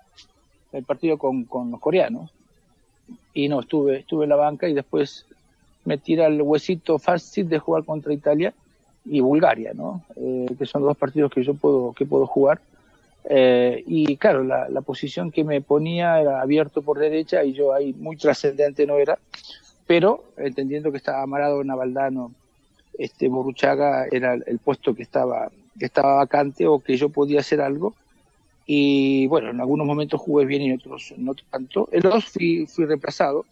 [0.73, 2.33] el partido con, con los coreanos.
[3.33, 5.27] Y no, estuve, estuve en la banca y después
[5.85, 8.53] me tira el huesito fácil de jugar contra Italia
[9.05, 10.03] y Bulgaria, ¿no?
[10.17, 12.61] Eh, que son dos partidos que yo puedo, que puedo jugar.
[13.27, 17.73] Eh, y claro, la, la, posición que me ponía era abierto por derecha y yo
[17.73, 19.19] ahí muy trascendente no era,
[19.87, 22.33] pero entendiendo que estaba amarado Navaldano,
[22.99, 27.61] este Boruchaga era el puesto que estaba, que estaba vacante o que yo podía hacer
[27.61, 27.95] algo.
[28.67, 31.89] Y bueno, en algunos momentos jugué bien y en otros no tanto.
[31.93, 33.45] En los dos fui, fui reemplazado.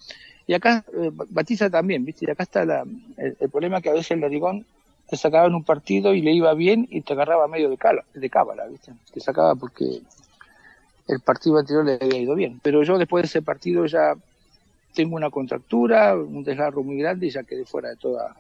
[0.46, 2.24] Y acá, eh, Batista también, ¿viste?
[2.26, 2.84] Y acá está la,
[3.16, 4.66] el, el, problema que a veces el Larigón
[5.08, 8.04] te sacaba en un partido y le iba bien y te agarraba medio de, cala,
[8.14, 8.92] de cábala, ¿viste?
[9.12, 10.00] Te sacaba porque
[11.08, 12.60] el partido anterior le había ido bien.
[12.62, 14.14] Pero yo después de ese partido ya
[14.94, 18.34] tengo una contractura, un desgarro muy grande y ya quedé fuera de toda,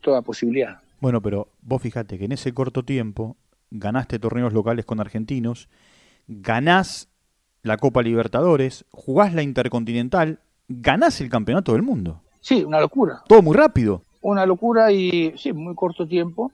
[0.00, 0.80] toda posibilidad.
[1.00, 3.36] Bueno, pero vos fíjate que en ese corto tiempo
[3.70, 5.68] ganaste torneos locales con argentinos,
[6.26, 7.08] ganás
[7.62, 12.22] la Copa Libertadores, jugás la Intercontinental, ganás el Campeonato del Mundo.
[12.40, 13.22] Sí, una locura.
[13.26, 14.02] Todo muy rápido.
[14.22, 16.52] Una locura y sí, muy corto tiempo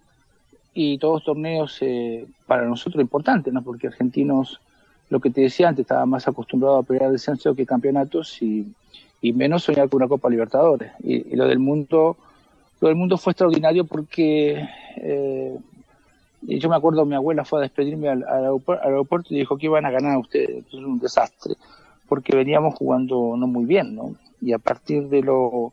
[0.74, 3.62] y todos torneos eh, para nosotros importantes, ¿no?
[3.62, 4.60] Porque argentinos,
[5.10, 8.72] lo que te decía antes, estaba más acostumbrado a pelear descenso que campeonatos y,
[9.20, 10.92] y menos soñar con una Copa Libertadores.
[11.02, 12.16] Y, y, lo del mundo,
[12.82, 15.56] lo del mundo fue extraordinario porque eh,
[16.42, 19.56] yo me acuerdo mi abuela fue a despedirme al, al, aeropuerto, al, aeropuerto, y dijo
[19.56, 20.64] que iban a ganar ustedes.
[20.66, 21.54] Es un desastre
[22.08, 24.16] porque veníamos jugando no muy bien, ¿no?
[24.40, 25.72] Y a partir de lo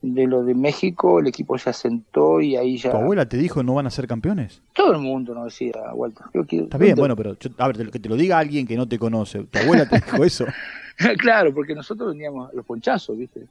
[0.00, 2.90] de lo de México, el equipo se asentó y ahí ya...
[2.90, 4.62] ¿Tu abuela te dijo no van a ser campeones?
[4.72, 6.26] Todo el mundo nos decía, Walter.
[6.46, 8.88] Que, Está bien, bueno, pero yo, a ver, que te lo diga alguien que no
[8.88, 9.44] te conoce.
[9.44, 10.46] ¿Tu abuela te dijo eso?
[11.18, 13.46] claro, porque nosotros veníamos los ponchazos, ¿viste?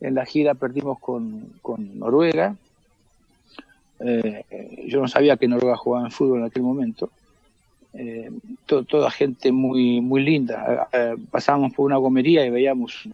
[0.00, 2.56] En la gira perdimos con, con Noruega.
[4.00, 7.10] Eh, yo no sabía que Noruega jugaba en fútbol en aquel momento.
[7.94, 8.30] Eh,
[8.66, 10.88] to, toda gente muy muy linda.
[10.92, 13.08] Eh, pasábamos por una gomería y veíamos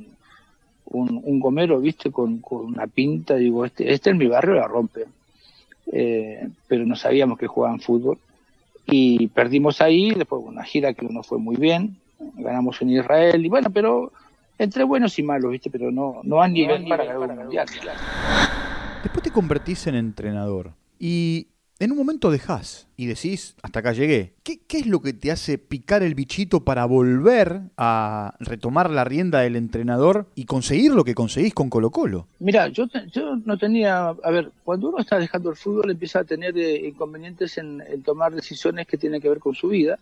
[0.86, 4.66] un, un gomero, viste, con, con, una pinta, digo, este, este en mi barrio la
[4.66, 5.06] rompe.
[5.92, 8.18] Eh, pero no sabíamos que jugaban fútbol.
[8.86, 11.96] Y perdimos ahí, después una gira que no fue muy bien,
[12.34, 14.12] ganamos en Israel, y bueno, pero
[14.64, 17.66] entre buenos y malos, viste, pero no, no han nivel para un mundial.
[19.02, 20.72] Después te convertís en entrenador.
[20.98, 21.48] Y
[21.82, 24.34] en un momento dejás y decís, hasta acá llegué.
[24.44, 29.02] ¿Qué, ¿Qué, es lo que te hace picar el bichito para volver a retomar la
[29.02, 32.28] rienda del entrenador y conseguir lo que conseguís con Colo Colo?
[32.38, 36.24] Mira, yo, yo no tenía, a ver, cuando uno está dejando el fútbol empieza a
[36.24, 39.98] tener eh, inconvenientes en, en, tomar decisiones que tienen que ver con su vida.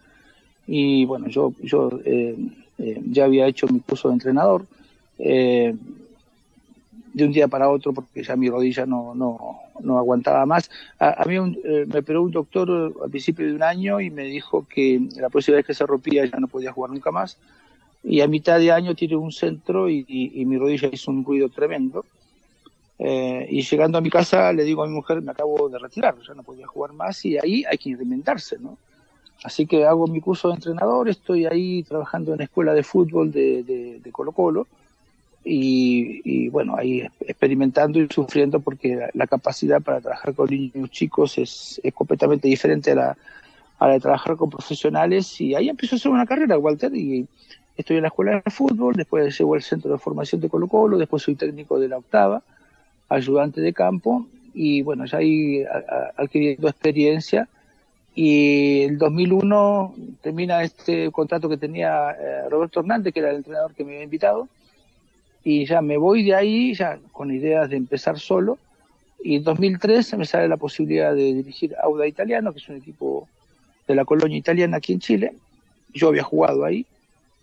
[0.66, 2.36] Y bueno, yo, yo eh,
[2.80, 4.66] eh, ya había hecho mi curso de entrenador.
[5.18, 5.74] Eh,
[7.12, 10.70] de un día para otro porque ya mi rodilla no, no, no aguantaba más.
[10.98, 14.10] A, a mí un, eh, me operó un doctor al principio de un año y
[14.10, 17.36] me dijo que la próxima vez que se rompía ya no podía jugar nunca más.
[18.04, 22.04] Y a mitad de año tiré un centro y mi rodilla hizo un ruido tremendo.
[23.02, 26.16] Eh, y llegando a mi casa le digo a mi mujer, me acabo de retirar,
[26.20, 28.76] ya no podía jugar más y ahí hay que reinventarse, ¿no?
[29.42, 33.32] Así que hago mi curso de entrenador, estoy ahí trabajando en la escuela de fútbol
[33.32, 34.66] de, de, de Colo Colo
[35.42, 40.90] y, y, bueno, ahí experimentando y sufriendo porque la, la, capacidad para trabajar con niños
[40.90, 43.16] chicos es, es completamente diferente a la,
[43.78, 47.26] a la, de trabajar con profesionales y ahí empezó a hacer una carrera, Walter, y
[47.78, 50.98] estoy en la escuela de fútbol, después llego al centro de formación de Colo Colo,
[50.98, 52.42] después soy técnico de la octava,
[53.08, 55.64] ayudante de campo y bueno, ya ahí
[56.18, 57.48] adquiriendo experiencia
[58.14, 63.74] y el 2001 termina este contrato que tenía eh, Roberto Hernández, que era el entrenador
[63.74, 64.48] que me había invitado,
[65.44, 68.58] y ya me voy de ahí ya con ideas de empezar solo
[69.22, 73.28] y en 2003 me sale la posibilidad de dirigir Auda Italiano, que es un equipo
[73.86, 75.34] de la colonia italiana aquí en Chile.
[75.92, 76.86] Yo había jugado ahí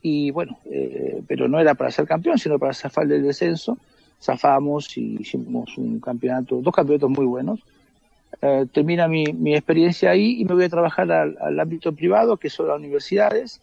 [0.01, 3.77] y bueno, eh, pero no era para ser campeón, sino para zafar del descenso.
[4.19, 7.59] Zafamos y hicimos un campeonato, dos campeonatos muy buenos.
[8.41, 12.67] Eh, termina mi, experiencia ahí y me voy a trabajar al, ámbito privado, que son
[12.67, 13.61] las universidades,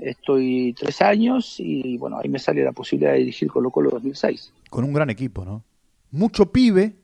[0.00, 4.52] Estoy tres años y bueno, ahí me sale la posibilidad de dirigir Colo Colo 2006.
[4.70, 5.64] Con un gran equipo, ¿no?
[6.12, 6.94] Mucho pibe,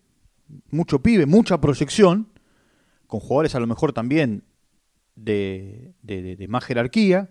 [0.70, 2.28] mucho pibe, mucha proyección,
[3.08, 4.44] con jugadores a lo mejor también
[5.16, 7.30] de, de más jerarquía,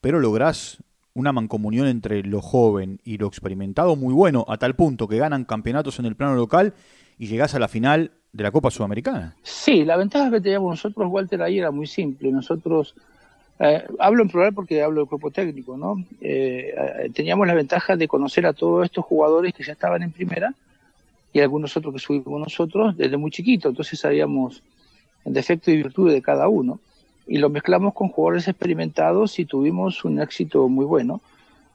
[0.00, 0.82] pero lográs
[1.14, 5.44] una mancomunión entre lo joven y lo experimentado muy bueno, a tal punto que ganan
[5.44, 6.74] campeonatos en el plano local
[7.18, 9.36] y llegás a la final de la Copa Sudamericana.
[9.42, 12.32] Sí, la ventaja que teníamos nosotros, Walter, ahí era muy simple.
[12.32, 12.94] Nosotros
[13.58, 16.02] eh, hablo en plural porque hablo del cuerpo técnico, ¿no?
[16.20, 20.54] Eh, teníamos la ventaja de conocer a todos estos jugadores que ya estaban en primera
[21.32, 24.62] y algunos otros que subimos nosotros desde muy chiquito, entonces sabíamos
[25.24, 26.80] el defecto y virtud de cada uno
[27.26, 31.20] y lo mezclamos con jugadores experimentados y tuvimos un éxito muy bueno.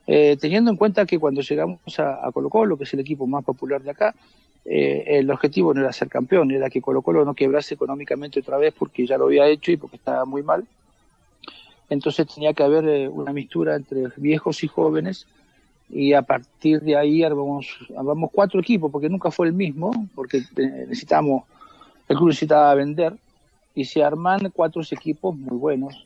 [0.06, 3.44] Eh, teniendo en cuenta que cuando llegamos a, Colo Colo, que es el equipo más
[3.44, 4.16] popular de acá,
[4.70, 8.58] eh, el objetivo no era ser campeón, era que Colo Colo no quebrase económicamente otra
[8.58, 10.66] vez porque ya lo había hecho y porque estaba muy mal.
[11.90, 15.26] Entonces tenía que haber eh, una mistura entre viejos y jóvenes
[15.90, 20.44] y a partir de ahí armamos, armamos cuatro equipos porque nunca fue el mismo, porque
[20.56, 21.44] necesitamos,
[22.10, 23.16] el club necesitaba vender
[23.74, 26.06] y se arman cuatro equipos muy buenos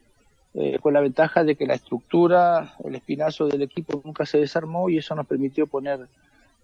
[0.54, 4.90] eh, con la ventaja de que la estructura, el espinazo del equipo nunca se desarmó
[4.90, 6.08] y eso nos permitió poner,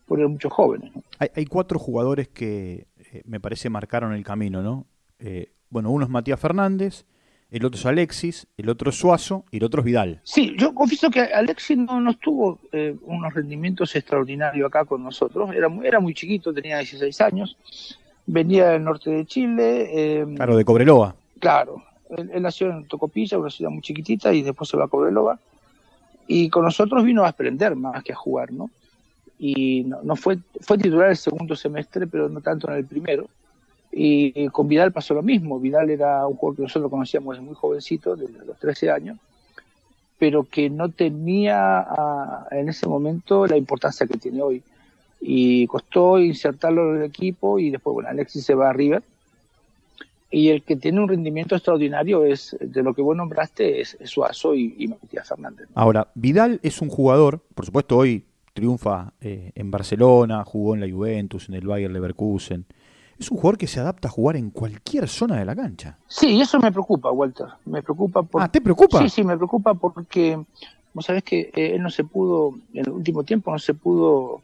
[0.08, 0.92] poner muchos jóvenes.
[1.20, 4.86] Hay, cuatro jugadores que eh, me parece marcaron el camino, ¿no?
[5.20, 7.06] Eh, bueno, uno es Matías Fernández,
[7.50, 10.22] el otro es Alexis, el otro es Suazo y el otro es Vidal.
[10.24, 12.60] Sí, yo confieso que Alexis no, no tuvo
[13.04, 17.58] unos rendimientos extraordinarios acá con nosotros, era, era muy chiquito, tenía 16 años,
[18.26, 20.26] venía del norte de Chile.
[20.36, 21.16] claro, de Cobreloa.
[21.40, 25.40] Claro, él, nació en Tocopilla, una ciudad muy chiquitita, y después se va a Cobreloa.
[26.28, 28.70] Y con nosotros vino a aprender más que a jugar, ¿no?
[29.40, 33.28] Y no, fue, fue titular el segundo semestre, pero no tanto en el primero.
[33.92, 35.60] Y, con Vidal pasó lo mismo.
[35.60, 39.18] Vidal era un jugador que nosotros conocíamos desde muy jovencito, desde los 13 años,
[40.18, 41.86] pero que no tenía
[42.52, 44.64] en ese momento la importancia que tiene hoy.
[45.20, 49.04] Y costó insertarlo en el equipo y después, bueno, Alexis se va a River
[50.30, 54.56] y el que tiene un rendimiento extraordinario es, de lo que vos nombraste, es, Suazo
[54.56, 55.68] y, Matías Fernández.
[55.74, 58.26] Ahora, Vidal es un jugador, por supuesto hoy
[58.58, 62.66] triunfa eh, en Barcelona, jugó en la Juventus, en el Bayern Leverkusen.
[63.20, 66.00] Es un jugador que se adapta a jugar en cualquier zona de la cancha.
[66.08, 67.46] Sí, eso me preocupa, Walter.
[67.66, 68.42] Me preocupa por...
[68.42, 68.98] Ah, ¿te preocupa?
[68.98, 70.44] Sí, sí, me preocupa porque
[70.92, 74.42] vos sabés que eh, él no se pudo, en el último tiempo no se pudo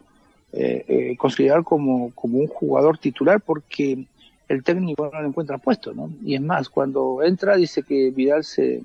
[0.52, 4.06] eh, considerar como, como un jugador titular porque
[4.48, 6.12] el técnico no lo encuentra puesto, ¿no?
[6.24, 8.84] Y es más, cuando entra dice que Vidal se,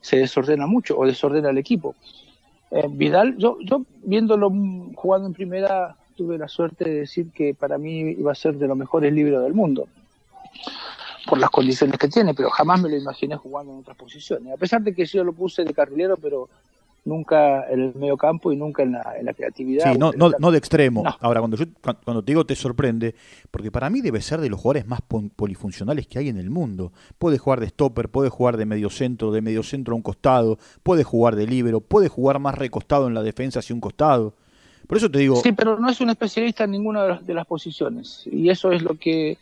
[0.00, 1.94] se desordena mucho o desordena el equipo.
[2.70, 4.50] Eh, Vidal, yo, yo viéndolo
[4.94, 8.66] jugando en primera, tuve la suerte de decir que para mí iba a ser de
[8.66, 9.88] los mejores libros del mundo,
[11.26, 14.52] por las condiciones que tiene, pero jamás me lo imaginé jugando en otras posiciones.
[14.52, 16.48] A pesar de que yo lo puse de carrilero, pero
[17.08, 19.92] nunca en el medio campo y nunca en la, en la creatividad.
[19.92, 21.02] Sí, no, no, no de extremo.
[21.20, 21.64] Ahora, cuando, yo,
[22.04, 23.14] cuando te digo te sorprende,
[23.50, 26.92] porque para mí debe ser de los jugadores más polifuncionales que hay en el mundo.
[27.18, 30.58] Puede jugar de stopper, puede jugar de medio centro, de medio centro a un costado,
[30.82, 34.34] puede jugar de libero, puede jugar más recostado en la defensa hacia un costado.
[34.86, 35.36] Por eso te digo...
[35.36, 38.26] Sí, pero no es un especialista en ninguna de las, de las posiciones.
[38.30, 39.36] Y eso es lo que,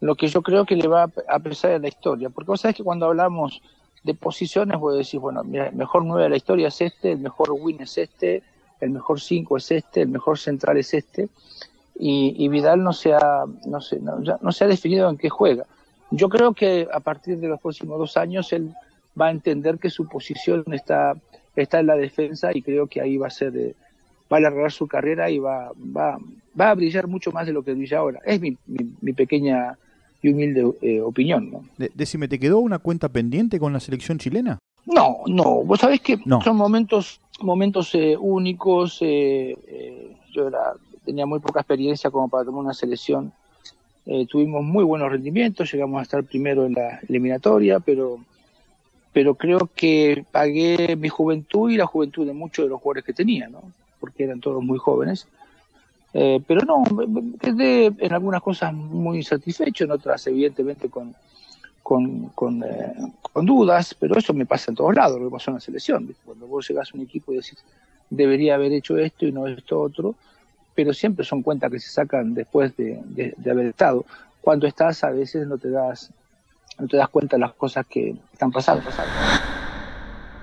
[0.00, 2.30] lo que yo creo que le va a pesar en la historia.
[2.30, 3.60] Porque vos sabés que cuando hablamos
[4.02, 7.12] de posiciones, voy a decir, bueno, mira, el mejor 9 de la historia es este,
[7.12, 8.42] el mejor win es este,
[8.80, 11.28] el mejor 5 es este, el mejor central es este,
[12.00, 15.64] y, Vidal no se, ha, no, se, no, se ha definido en qué juega.
[16.12, 18.72] Yo creo que a partir de los próximos dos años él
[19.20, 21.14] va a entender que su posición está,
[21.56, 23.74] está en la defensa y creo que ahí va a ser, eh,
[24.32, 26.18] va a alargar su carrera y va, va,
[26.58, 28.20] va a brillar mucho más de lo que brilla ahora.
[28.24, 29.76] Es mi, mi pequeña
[30.22, 31.50] y humilde eh, opinión.
[31.50, 31.64] ¿no?
[31.94, 34.58] decime, ¿te quedó una cuenta pendiente con la selección chilena?
[34.86, 38.98] No, no, vos sabés que son momentos momentos eh, únicos.
[39.02, 40.50] Eh, yo
[41.04, 43.32] tenía muy poca experiencia como para tomar una selección.
[44.28, 48.18] tuvimos muy buenos rendimientos, llegamos a estar primero en la eliminatoria, pero
[49.12, 53.12] pero creo que pagué mi juventud y la juventud de muchos de los jugadores que
[53.12, 53.62] tenía, ¿no?
[54.00, 55.26] porque eran todos muy jóvenes
[56.20, 56.82] eh, pero no,
[57.38, 61.14] quedé en algunas cosas muy satisfecho, en otras evidentemente con,
[61.80, 65.52] con, con, eh, con, dudas, pero eso me pasa en todos lados, lo que pasó
[65.52, 66.12] en la selección.
[66.24, 67.64] Cuando vos llegás a un equipo y decís,
[68.10, 70.16] debería haber hecho esto y no esto otro,
[70.74, 74.04] pero siempre son cuentas que se sacan después de, de, haber estado.
[74.40, 76.10] Cuando estás a veces no te das
[76.80, 78.84] no te das cuenta de las cosas que están pasando.
[78.84, 79.12] pasando.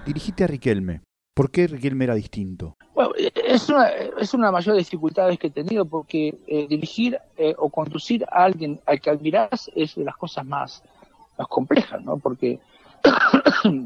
[0.06, 1.02] Dirigiste a Riquelme.
[1.34, 2.78] ¿Por qué Riquelme era distinto?
[3.08, 7.20] Bueno, es una, es una de las mayores dificultades que he tenido porque eh, dirigir
[7.38, 10.82] eh, o conducir a alguien al que admiras es de las cosas más,
[11.38, 12.18] más complejas, ¿no?
[12.18, 12.60] Porque,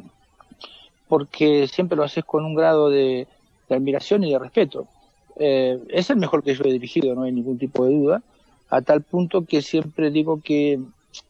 [1.07, 3.27] porque siempre lo haces con un grado de,
[3.69, 4.87] admiración y de respeto.
[5.35, 8.21] Eh, es el mejor que yo he dirigido, no hay ningún tipo de duda,
[8.69, 10.79] a tal punto que siempre digo que,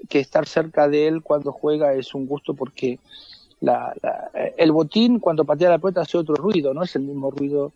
[0.09, 2.99] que estar cerca de él cuando juega es un gusto porque
[3.61, 3.93] la,
[4.57, 7.71] el botín cuando patea la puerta hace otro ruido, no es el mismo ruido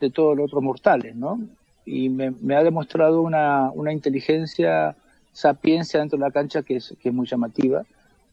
[0.00, 1.40] de todos los otros mortales, ¿no?
[1.84, 4.96] Y me, ha demostrado una, una, inteligencia,
[5.32, 7.84] sapiencia dentro de la cancha que es, que es muy llamativa.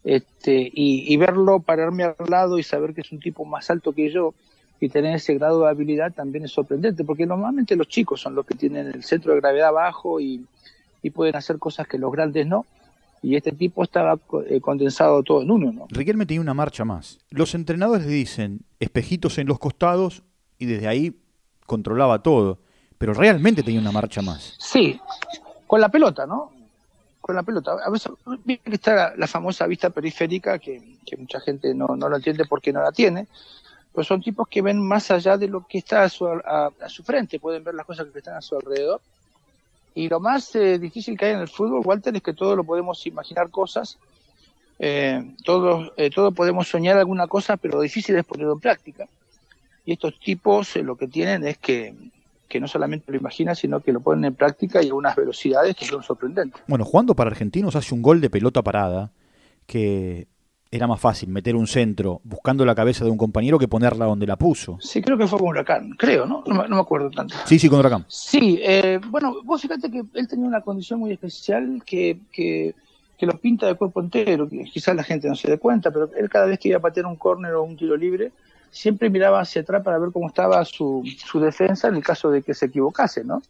[0.03, 4.09] Este, y, verlo pararme al lado y saber que es un tipo más alto que
[4.09, 4.33] yo
[4.79, 8.45] y tener ese grado de habilidad también es sorprendente, porque normalmente los chicos son los
[8.45, 10.43] que tienen el centro de gravedad bajo y,
[11.03, 12.65] y pueden hacer cosas que los grandes no
[13.21, 15.71] y este tipo estaba eh, condensado todo en uno.
[15.71, 15.87] ¿no?
[15.89, 17.19] Riquelme tenía una marcha más.
[17.29, 20.23] Los entrenadores le dicen espejitos en los costados
[20.57, 21.15] y desde ahí
[21.65, 22.59] controlaba todo.
[22.97, 24.55] Pero realmente tenía una marcha más.
[24.59, 24.99] Sí,
[25.67, 26.51] con la pelota, ¿no?
[27.19, 27.77] Con la pelota.
[27.83, 28.11] A veces
[28.65, 32.91] está la, famosa vista periférica que, mucha gente no, no lo entiende porque no la
[32.91, 33.27] tiene.
[33.93, 37.03] Pero son tipos que ven más allá de lo que está a su, a su
[37.03, 39.01] frente, pueden ver las cosas que están a su alrededor
[39.93, 42.63] y lo más eh, difícil que hay en el fútbol, Walter, es que todos lo
[42.63, 43.97] podemos imaginar cosas,
[44.79, 49.07] eh, todos, eh, todos podemos soñar alguna cosa, pero lo difícil es ponerlo en práctica.
[49.85, 51.93] Y estos tipos lo que tienen es que,
[52.47, 55.75] que no solamente lo imaginan, sino que lo ponen en práctica y a unas velocidades
[55.75, 56.61] que son sorprendentes.
[56.67, 59.11] Bueno, jugando para Argentinos hace un gol de pelota parada
[59.65, 60.27] que
[60.73, 64.25] era más fácil meter un centro buscando la cabeza de un compañero que ponerla donde
[64.25, 64.77] la puso.
[64.79, 66.43] Sí, creo que fue con Huracán, creo, ¿no?
[66.47, 67.35] No, me acuerdo tanto.
[67.45, 68.05] Sí, sí, con Huracán.
[68.07, 72.73] Sí, eh, bueno, vos fíjate que él tenía una condición muy especial que, que,
[73.17, 76.09] que lo pinta de cuerpo entero, que quizás la gente no se dé cuenta, pero
[76.17, 78.31] él cada vez que iba a patear un córner o un tiro libre,
[78.71, 82.43] siempre miraba hacia atrás para ver cómo estaba su, su defensa en el caso de
[82.43, 83.41] que se equivocase, ¿no?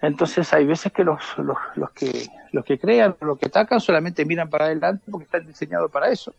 [0.00, 4.24] Entonces hay veces que los, los, los que los que crean, los que atacan, solamente
[4.24, 6.32] miran para adelante porque están diseñados para eso.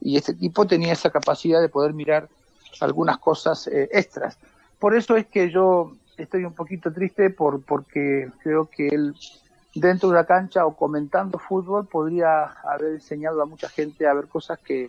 [0.00, 2.28] Y este tipo tenía esa capacidad de poder mirar
[2.80, 4.38] algunas cosas eh, extras.
[4.78, 9.14] Por eso es que yo estoy un poquito triste por porque creo que él
[9.74, 14.26] dentro de la cancha o comentando fútbol podría haber enseñado a mucha gente a ver
[14.26, 14.88] cosas que,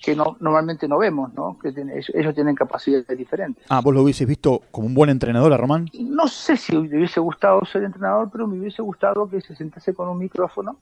[0.00, 1.58] que no, normalmente no vemos, ¿no?
[1.58, 1.68] Que
[2.14, 3.64] ellos tienen capacidades diferentes.
[3.68, 5.88] Ah, vos lo hubieses visto como un buen entrenador a Román.
[5.98, 9.94] No sé si me hubiese gustado ser entrenador, pero me hubiese gustado que se sentase
[9.94, 10.76] con un micrófono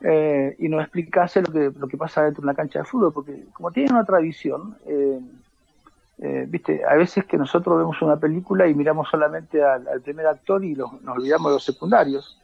[0.00, 3.12] eh, y nos explicase lo que, lo que pasa dentro de una cancha de fútbol,
[3.12, 5.20] porque como tiene una tradición, eh,
[6.22, 10.64] eh, viste, a veces que nosotros vemos una película y miramos solamente al, primer actor
[10.64, 12.39] y nos olvidamos de los secundarios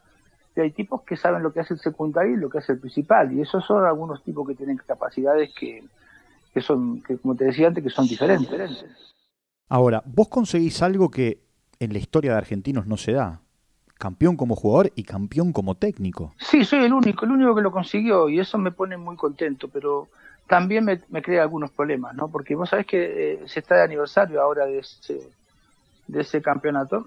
[0.63, 3.33] hay tipos que saben lo que hace el secundario y lo que hace el principal,
[3.33, 5.85] y esos son algunos tipos que tienen capacidades que,
[6.53, 8.85] que son, que como te decía antes, que son diferentes.
[9.69, 11.43] Ahora, vos conseguís algo que
[11.81, 13.43] en la historia de argentinos no se da.
[13.99, 16.35] Campeón como jugador y campeón como técnico.
[16.39, 19.69] Sí, soy el único, el único que lo consiguió y eso me pone muy contento,
[19.69, 20.09] pero
[20.47, 22.29] también me, crea algunos problemas, ¿no?
[22.29, 25.31] Porque vos sabés que eh, se está de aniversario ahora de ese,
[26.07, 27.07] de ese campeonato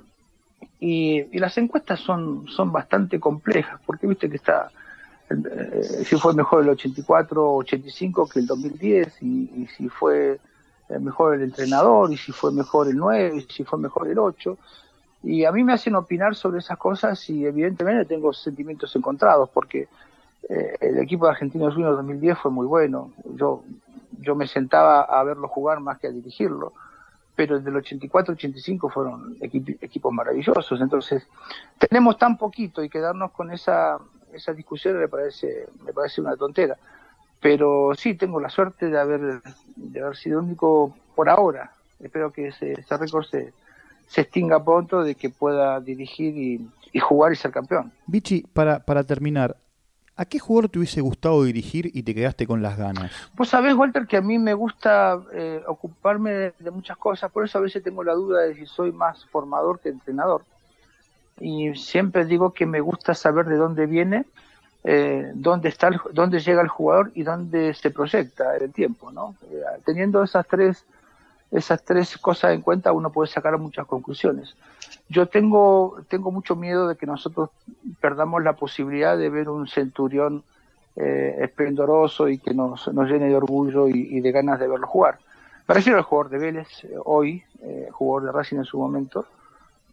[0.79, 4.71] y, las encuestas son, son bastante complejas, porque viste que está,
[5.29, 10.39] eh, si fue mejor el 84 85 que el 2010, y, si fue
[10.89, 14.19] eh, mejor el entrenador, y si fue mejor el 9, y si fue mejor el
[14.19, 14.57] 8.
[15.23, 19.89] Y a mí me hacen opinar sobre esas cosas y evidentemente tengo sentimientos encontrados, porque
[20.47, 23.11] eh, el equipo de Argentinos Juniors 2010 fue muy bueno.
[23.35, 23.63] Yo,
[24.21, 26.71] yo me sentaba a verlo jugar más que a dirigirlo
[27.39, 30.81] pero desde el 84-85 fueron equipos maravillosos.
[30.81, 31.25] Entonces,
[31.77, 33.97] tenemos tan poquito y quedarnos con esa,
[34.33, 36.75] esa discusión me parece, me parece una tontera.
[37.39, 39.41] Pero sí, tengo la suerte de haber,
[39.77, 41.71] de haber sido único por ahora.
[42.01, 43.53] Espero que ese, récord se,
[44.05, 47.93] se extinga pronto, de que pueda dirigir y, y jugar y ser campeón.
[48.05, 49.55] Vichy, para, para terminar,
[50.19, 53.09] ¿A qué jugador te hubiese gustado dirigir y te quedaste con las ganas?
[53.37, 57.57] Pues sabés, Walter, que a mí me gusta eh, ocuparme de, muchas cosas, por eso
[57.57, 60.43] a veces tengo la duda de si soy más formador que entrenador.
[61.39, 64.25] Y siempre digo que me gusta saber de dónde viene,
[64.83, 69.35] eh, dónde está, dónde llega el jugador y dónde se proyecta el tiempo, ¿no?
[69.49, 70.83] Eh, teniendo esas tres
[71.51, 74.55] esas tres cosas en cuenta uno puede sacar muchas conclusiones.
[75.09, 77.49] Yo tengo, tengo mucho miedo de que nosotros
[77.99, 80.43] perdamos la posibilidad de ver un centurión
[80.95, 85.19] eh, esplendoroso y que nos, nos llene de orgullo y, de ganas de verlo jugar.
[85.67, 89.25] Me refiero al jugador de Vélez eh, hoy, eh, jugador de Racing en su momento.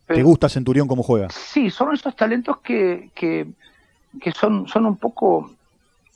[0.06, 1.28] ¿Te gusta Centurión cómo juega?
[1.30, 3.46] Sí, son esos talentos que, que,
[4.20, 5.50] que son, son un poco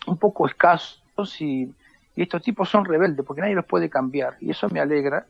[0.07, 1.72] un poco escasos y,
[2.20, 5.24] y estos tipos son rebeldes porque nadie los puede cambiar y eso me alegra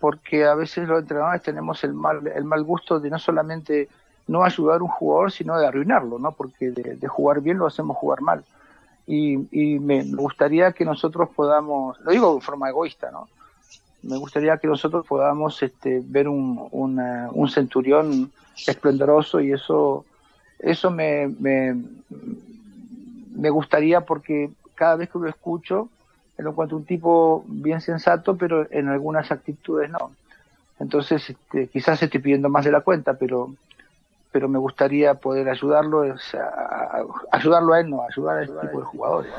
[0.00, 3.88] porque a veces los entrenadores tenemos el mal, el mal gusto de no solamente
[4.26, 6.32] no ayudar a un jugador, sino de arruinarlo, ¿no?
[6.32, 8.44] Porque de, jugar bien lo hacemos jugar mal.
[9.06, 9.36] Y,
[9.78, 13.28] me, gustaría que nosotros podamos, lo digo de forma egoísta, ¿no?
[14.02, 18.32] Me gustaría que nosotros podamos este, ver un, un centurión
[18.66, 20.04] esplendoroso y eso,
[20.58, 21.76] eso me, me
[23.50, 25.90] gustaría porque cada vez que lo escucho
[26.36, 30.12] en lo cuanto un tipo bien sensato, pero en algunas actitudes no.
[30.80, 33.50] Entonces, este, quizás estoy pidiendo más de la cuenta, pero
[34.34, 36.02] pero me gustaría poder ayudarlo,
[37.30, 39.32] ayudarlo a él, no, ayudar a este tipo de jugadores.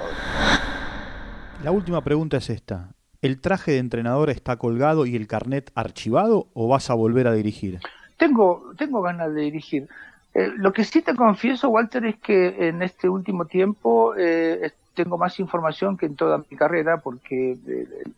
[1.65, 2.91] La última pregunta es esta.
[3.21, 7.33] ¿El traje de entrenador está colgado y el carnet archivado o vas a volver a
[7.33, 7.81] dirigir?
[8.15, 9.89] Tengo, tengo ganas de dirigir.
[10.33, 15.17] Eh, lo que sí te confieso, Walter, es que en este último tiempo eh, tengo
[15.17, 17.57] más información que en toda mi carrera porque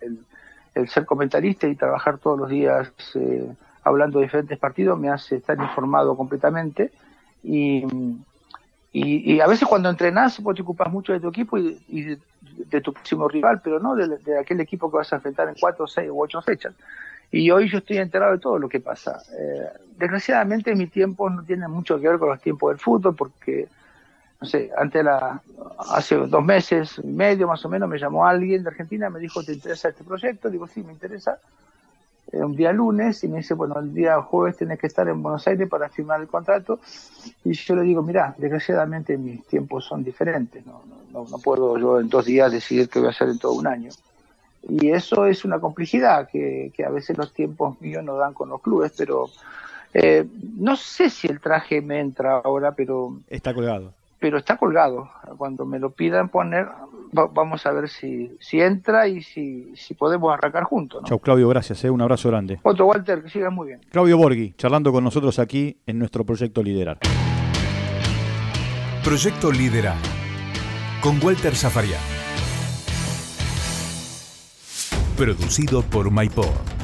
[0.01, 0.19] el,
[0.77, 3.51] el ser comentarista y trabajar todos los días eh,
[3.83, 6.91] hablando de diferentes partidos me hace estar informado completamente
[7.43, 7.83] y,
[8.91, 12.17] y, a veces cuando entrenás vos te ocupas mucho de tu equipo y,
[12.69, 15.87] de, tu próximo rival, pero no de, aquel equipo que vas a enfrentar en cuatro,
[15.87, 16.73] seis u ocho fechas.
[17.31, 19.21] Y hoy yo estoy enterado de todo lo que pasa.
[19.37, 19.67] Eh,
[19.97, 23.67] desgraciadamente mi tiempo no tiene mucho que ver con los tiempos del fútbol porque
[24.39, 25.41] no sé, antes la,
[25.89, 29.43] hace dos meses y medio más o menos me llamó alguien de Argentina, me dijo,
[29.43, 30.49] ¿te interesa este proyecto?
[30.49, 31.39] Digo, sí, me interesa.
[32.31, 35.23] Eh, un día lunes y me dice, bueno, el día jueves tenés que estar en
[35.23, 36.79] Buenos Aires para firmar el contrato.
[37.43, 41.99] Y yo le digo, mira, desgraciadamente mis tiempos son diferentes, no, no, no puedo yo
[41.99, 43.89] en dos días decidir qué voy a hacer en todo un año.
[44.69, 48.49] Y eso es una complejidad que, que a veces los tiempos míos no dan con
[48.49, 49.29] los clubes, pero
[49.93, 50.27] eh,
[50.57, 53.17] no sé si el traje me entra ahora, pero...
[53.29, 55.09] Está colgado pero está colgado.
[55.37, 56.67] Cuando me lo pidan poner,
[57.11, 61.03] vamos a ver si, si entra y si, si podemos arrancar juntos.
[61.05, 61.83] Chau, Claudio, gracias.
[61.83, 62.59] Eh, un abrazo grande.
[62.63, 63.81] Otro, Walter, que siga muy bien.
[63.91, 66.99] Claudio Borghi, charlando con nosotros aquí en nuestro proyecto Liderar.
[69.03, 69.97] Proyecto Liderar,
[71.01, 72.01] con Walter Zafarian.
[75.15, 76.76] Producido por MyPod.